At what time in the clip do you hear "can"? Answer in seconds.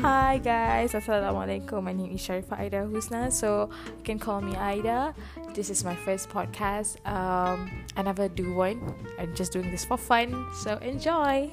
4.00-4.16